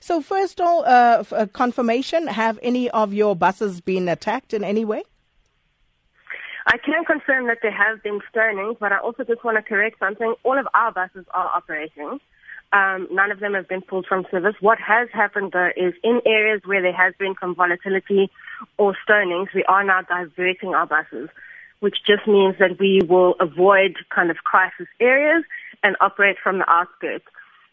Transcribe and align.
So, 0.00 0.20
first 0.20 0.60
of 0.60 0.66
all, 0.66 0.84
uh, 0.84 1.24
uh, 1.32 1.46
confirmation 1.52 2.26
have 2.26 2.58
any 2.62 2.90
of 2.90 3.12
your 3.12 3.36
buses 3.36 3.80
been 3.80 4.08
attacked 4.08 4.52
in 4.54 4.64
any 4.64 4.84
way? 4.84 5.02
I 6.66 6.78
can 6.78 7.04
confirm 7.04 7.48
that 7.48 7.58
there 7.62 7.72
have 7.72 8.02
been 8.02 8.20
stonings, 8.32 8.78
but 8.78 8.92
I 8.92 8.98
also 8.98 9.24
just 9.24 9.42
want 9.44 9.56
to 9.56 9.62
correct 9.62 9.98
something. 9.98 10.34
All 10.44 10.58
of 10.58 10.66
our 10.74 10.92
buses 10.92 11.26
are 11.34 11.50
operating. 11.54 12.20
Um, 12.72 13.08
none 13.10 13.30
of 13.30 13.40
them 13.40 13.52
have 13.54 13.68
been 13.68 13.82
pulled 13.82 14.06
from 14.06 14.24
service. 14.30 14.54
What 14.60 14.78
has 14.78 15.08
happened 15.12 15.52
though 15.52 15.70
is 15.76 15.92
in 16.02 16.20
areas 16.24 16.62
where 16.64 16.80
there 16.80 16.92
has 16.92 17.12
been 17.18 17.34
some 17.40 17.54
volatility 17.54 18.30
or 18.78 18.96
stonings, 19.06 19.48
we 19.54 19.64
are 19.64 19.84
now 19.84 20.02
diverting 20.02 20.74
our 20.74 20.86
buses, 20.86 21.28
which 21.80 21.96
just 22.06 22.26
means 22.26 22.54
that 22.60 22.78
we 22.78 23.00
will 23.06 23.34
avoid 23.40 23.96
kind 24.14 24.30
of 24.30 24.38
crisis 24.38 24.86
areas 25.00 25.44
and 25.82 25.96
operate 26.00 26.36
from 26.42 26.58
the 26.58 26.70
outskirts. 26.70 27.26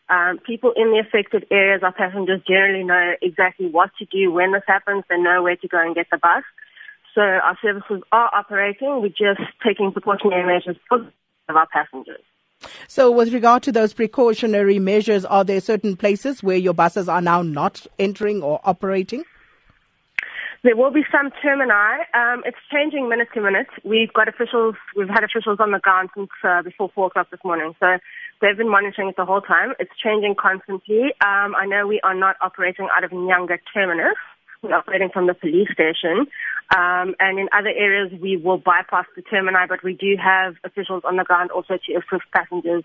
Um, 0.09 0.39
people 0.39 0.73
in 0.75 0.91
the 0.91 1.03
affected 1.05 1.45
areas, 1.51 1.81
our 1.83 1.93
passengers 1.93 2.41
generally 2.47 2.83
know 2.83 3.13
exactly 3.21 3.67
what 3.67 3.91
to 3.99 4.05
do 4.05 4.31
when 4.31 4.51
this 4.53 4.63
happens. 4.67 5.03
They 5.09 5.17
know 5.17 5.43
where 5.43 5.55
to 5.55 5.67
go 5.67 5.79
and 5.79 5.93
get 5.93 6.07
the 6.11 6.17
bus. 6.17 6.43
So 7.13 7.21
our 7.21 7.57
services 7.61 8.01
are 8.11 8.29
operating. 8.33 9.01
We're 9.01 9.09
just 9.09 9.41
taking 9.65 9.91
precautionary 9.91 10.45
measures 10.45 10.77
for 10.87 11.11
our 11.47 11.67
passengers. 11.67 12.21
So, 12.87 13.09
with 13.09 13.33
regard 13.33 13.63
to 13.63 13.71
those 13.71 13.93
precautionary 13.93 14.79
measures, 14.79 15.23
are 15.23 15.45
there 15.45 15.61
certain 15.61 15.95
places 15.95 16.43
where 16.43 16.57
your 16.57 16.73
buses 16.73 17.07
are 17.07 17.21
now 17.21 17.41
not 17.41 17.87
entering 17.97 18.43
or 18.43 18.59
operating? 18.65 19.23
There 20.61 20.75
will 20.75 20.91
be 20.91 21.03
some 21.09 21.31
termini. 21.41 22.03
Um, 22.13 22.43
it's 22.45 22.57
changing 22.71 23.07
minute 23.07 23.29
to 23.33 23.41
minute. 23.41 23.67
We've 23.85 24.11
got 24.11 24.27
officials. 24.27 24.75
We've 24.95 25.07
had 25.07 25.23
officials 25.23 25.59
on 25.61 25.71
the 25.71 25.79
ground 25.79 26.09
since 26.15 26.29
uh, 26.43 26.63
before 26.63 26.89
four 26.93 27.07
o'clock 27.07 27.29
this 27.31 27.39
morning. 27.45 27.75
So 27.79 27.97
they've 28.41 28.57
been 28.57 28.69
monitoring 28.69 29.09
it 29.09 29.15
the 29.17 29.25
whole 29.25 29.41
time. 29.41 29.73
It's 29.79 29.91
changing 30.03 30.35
constantly. 30.39 31.13
Um, 31.21 31.55
I 31.55 31.65
know 31.65 31.87
we 31.87 31.99
are 32.03 32.15
not 32.15 32.35
operating 32.41 32.87
out 32.95 33.03
of 33.03 33.11
Nyanga 33.11 33.57
terminus. 33.73 34.15
We're 34.61 34.75
operating 34.75 35.09
from 35.09 35.27
the 35.27 35.33
police 35.33 35.69
station. 35.71 36.27
Um, 36.75 37.15
and 37.19 37.39
in 37.39 37.47
other 37.51 37.69
areas, 37.69 38.11
we 38.21 38.37
will 38.37 38.57
bypass 38.57 39.05
the 39.15 39.21
termini, 39.21 39.67
but 39.67 39.83
we 39.83 39.93
do 39.93 40.15
have 40.21 40.55
officials 40.63 41.03
on 41.05 41.15
the 41.15 41.23
ground 41.23 41.51
also 41.51 41.77
to 41.77 41.93
assist 41.93 42.29
passengers 42.35 42.83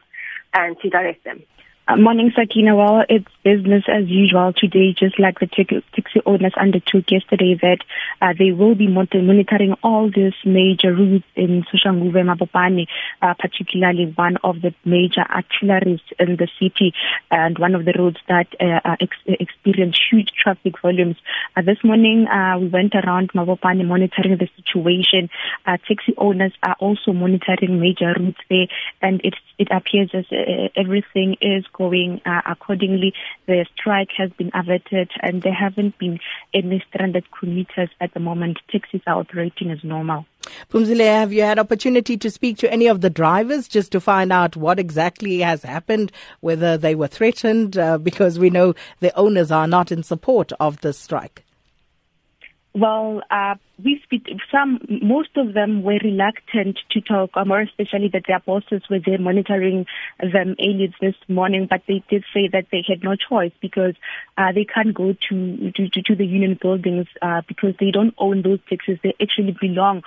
and 0.55 0.77
to 0.81 0.89
direct 0.89 1.25
them. 1.25 1.43
Uh, 1.87 1.97
morning, 1.97 2.33
Sakina. 2.35 2.75
Well, 2.75 3.05
it's 3.11 3.29
business 3.45 3.85
as 3.93 4.09
usual 4.09 4.55
today, 4.57 4.95
just 4.99 5.19
like 5.19 5.39
the 5.39 5.47
taxi 5.47 6.21
owners 6.25 6.55
undertook 6.59 7.11
yesterday 7.11 7.59
that 7.61 7.81
uh, 8.23 8.33
they 8.39 8.53
will 8.53 8.75
be 8.75 8.89
monitoring 8.89 9.75
all 9.83 10.11
these 10.11 10.33
major 10.47 10.95
routes 10.95 11.27
in 11.37 11.63
Soshanguve 11.65 12.17
and 12.17 12.89
uh, 13.21 13.35
particularly 13.39 14.11
one 14.17 14.39
of 14.43 14.63
the 14.63 14.75
major 14.87 15.27
arteries 15.29 16.01
in 16.19 16.37
the 16.37 16.49
city 16.59 16.95
and 17.31 17.59
one 17.59 17.75
of 17.75 17.85
the 17.85 17.93
roads 17.99 18.17
that 18.29 18.47
uh, 18.61 18.81
uh 18.83 18.97
ex- 19.01 19.39
experience 19.39 19.99
huge 20.11 20.31
traffic 20.43 20.81
volumes. 20.81 21.17
Uh, 21.55 21.61
this 21.61 21.85
morning, 21.85 22.27
we 22.61 22.69
went 22.69 22.95
around 22.95 23.31
Mabopane 23.35 23.87
monitoring 23.87 24.39
the 24.39 24.49
situation. 24.57 25.29
taxi 25.67 26.15
owners 26.17 26.53
are 26.63 26.77
also 26.81 27.13
monitoring 27.13 27.79
major 27.79 28.15
routes 28.19 28.41
there, 28.49 28.69
and 29.03 29.21
it, 29.23 29.35
it 29.59 29.69
appears 29.71 30.09
as 30.15 30.25
everything 30.77 31.37
is 31.43 31.67
going 31.77 32.21
uh, 32.25 32.41
accordingly. 32.47 33.13
The 33.47 33.67
strike 33.77 34.11
has 34.17 34.31
been 34.33 34.51
averted 34.55 35.11
and 35.21 35.43
there 35.43 35.55
haven't 35.55 35.99
been 35.99 36.19
any 36.53 36.83
stranded 36.89 37.25
commuters 37.39 37.91
at 38.01 38.15
the 38.15 38.21
moment. 38.21 38.59
Taxis 38.71 39.03
are 39.07 39.21
operating 39.21 39.71
as 39.71 39.83
normal. 39.85 40.27
Phumzile, 40.71 41.05
have 41.05 41.33
you 41.33 41.43
had 41.43 41.59
opportunity 41.59 42.17
to 42.17 42.31
speak 42.31 42.59
to 42.59 42.73
any 42.73 42.87
of 42.87 43.01
the 43.01 43.11
drivers 43.11 43.67
just 43.69 43.93
to 43.93 44.01
find 44.01 44.33
out 44.33 44.57
what 44.57 44.79
exactly 44.79 45.39
has 45.41 45.63
happened, 45.63 46.13
whether 46.41 46.77
they 46.77 46.95
were 46.95 47.07
threatened, 47.07 47.79
uh, 47.79 47.99
because 47.99 48.39
we 48.39 48.51
know 48.51 48.75
the 49.01 49.17
owners 49.17 49.51
are 49.51 49.67
not 49.67 49.91
in 49.91 50.03
support 50.03 50.53
of 50.61 50.81
the 50.81 50.93
strike? 50.93 51.44
Well, 52.77 53.23
uh, 53.31 53.55
we 53.83 54.01
speak, 54.03 54.27
some, 54.51 54.81
most 54.89 55.37
of 55.37 55.55
them 55.55 55.85
were 55.85 56.01
reluctant 56.03 56.81
to 56.91 57.01
talk, 57.01 57.31
or 57.37 57.45
more 57.45 57.61
especially 57.61 58.09
that 58.09 58.25
their 58.27 58.41
bosses 58.41 58.83
were 58.91 58.99
there 58.99 59.19
monitoring 59.19 59.87
them 60.19 60.57
aliens 60.59 60.95
this 61.01 61.15
morning, 61.29 61.69
but 61.71 61.83
they 61.87 62.03
did 62.11 62.25
say 62.35 62.49
that 62.49 62.67
they 62.73 62.85
had 62.87 63.05
no 63.05 63.15
choice 63.15 63.53
because 63.61 63.95
uh, 64.37 64.51
they 64.53 64.65
can't 64.65 64.93
go 64.93 65.15
to, 65.29 65.71
to, 65.71 65.89
to 65.89 66.17
the 66.17 66.27
union 66.27 66.59
buildings 66.61 67.07
uh, 67.23 67.43
because 67.47 67.75
they 67.79 67.93
don't 67.93 68.15
own 68.19 68.43
those 68.43 68.59
taxis. 68.69 68.99
They 69.05 69.15
actually 69.23 69.57
belong 69.61 70.03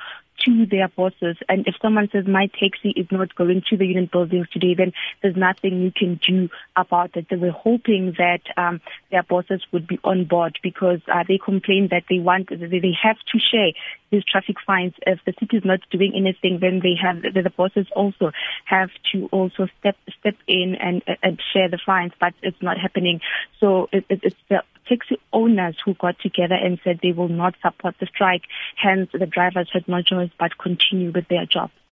to 0.46 0.66
their 0.66 0.88
bosses. 0.88 1.38
And 1.50 1.68
if 1.68 1.76
someone 1.82 2.10
says 2.12 2.26
my 2.28 2.48
taxi 2.48 2.90
is 2.96 3.08
not 3.12 3.36
going 3.36 3.64
to 3.70 3.78
the 3.78 3.86
union 3.86 4.10
buildings 4.12 4.48
today, 4.52 4.74
then 4.76 4.94
there's 5.22 5.36
nothing 5.36 5.82
you 5.82 5.92
can 5.92 6.20
do 6.26 6.50
about 6.76 7.16
it. 7.16 7.28
They 7.30 7.36
were 7.36 7.52
hoping 7.52 8.16
that 8.18 8.42
um, 8.56 8.82
their 9.12 9.24
bosses 9.24 9.62
would 9.72 9.88
be 9.88 10.00
on 10.04 10.26
board 10.26 10.60
because 10.62 11.00
uh, 11.12 11.24
they 11.28 11.40
complain 11.44 11.90
that 11.92 12.04
they 12.10 12.20
want 12.20 12.50
they 12.50 12.98
have 13.04 13.18
to 13.18 13.40
share 13.40 13.72
these 14.12 14.24
traffic 14.24 14.58
fines. 14.66 14.94
If 15.06 15.20
the 15.26 15.34
city 15.40 15.58
is 15.58 15.66
not 15.66 15.80
doing 15.92 16.14
anything, 16.16 16.60
then 16.60 16.80
they 16.82 16.96
have 17.02 17.22
the, 17.22 17.50
bosses 17.50 17.88
also 17.96 18.32
have 18.66 18.90
to 19.12 19.28
also 19.32 19.68
step 19.80 19.96
step 20.20 20.36
in 20.48 20.76
and 20.76 21.02
and 21.24 21.42
share 21.54 21.70
the 21.70 21.80
fines. 21.84 22.14
But 22.20 22.34
it's 22.42 22.62
not 22.62 22.78
happening. 22.78 23.22
So 23.60 23.90
it, 23.92 24.06
it, 24.10 24.20
it's 24.24 24.36
the 24.50 24.64
taxi 24.88 25.20
owners 25.34 25.76
who 25.84 25.94
got 25.94 26.20
together 26.20 26.56
and 26.56 26.80
said 26.84 27.00
they 27.02 27.12
will 27.12 27.28
not 27.28 27.56
support 27.62 27.96
the 28.00 28.06
strike. 28.08 28.44
Hence, 28.76 29.10
the 29.12 29.26
drivers 29.26 29.70
had 29.72 29.88
no 29.88 30.02
choice 30.02 30.27
but 30.40 30.58
continue 30.58 31.12
with 31.12 31.28
their 31.28 31.46
job. 31.46 31.72